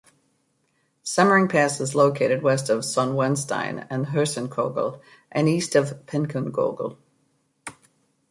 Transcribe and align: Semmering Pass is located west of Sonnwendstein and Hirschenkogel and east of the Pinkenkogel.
Semmering 1.05 1.47
Pass 1.47 1.79
is 1.79 1.93
located 1.93 2.41
west 2.41 2.71
of 2.71 2.79
Sonnwendstein 2.79 3.85
and 3.87 4.07
Hirschenkogel 4.07 4.99
and 5.31 5.47
east 5.47 5.75
of 5.75 5.89
the 5.89 5.95
Pinkenkogel. 5.95 6.97